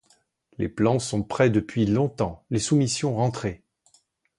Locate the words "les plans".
0.57-0.97